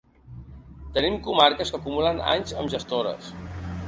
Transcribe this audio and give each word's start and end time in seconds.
Tenim 0.95 1.19
comarques 1.27 1.73
que 1.75 1.79
acumulen 1.79 2.21
anys 2.31 2.55
amb 2.63 2.73
gestores. 2.77 3.29